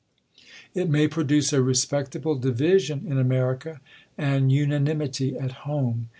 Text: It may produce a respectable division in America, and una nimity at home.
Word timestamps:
It 0.73 0.89
may 0.89 1.07
produce 1.07 1.53
a 1.53 1.61
respectable 1.61 2.33
division 2.33 3.05
in 3.05 3.19
America, 3.19 3.81
and 4.17 4.51
una 4.51 4.79
nimity 4.79 5.39
at 5.39 5.51
home. 5.69 6.09